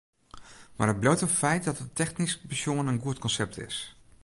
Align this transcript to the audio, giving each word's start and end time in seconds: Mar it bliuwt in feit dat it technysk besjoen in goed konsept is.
Mar 0.77 0.89
it 0.93 0.99
bliuwt 0.99 1.21
in 1.21 1.27
feit 1.41 1.63
dat 1.67 1.79
it 1.83 1.95
technysk 1.99 2.39
besjoen 2.47 2.87
in 2.91 2.99
goed 2.99 3.19
konsept 3.19 3.57
is. 3.67 3.77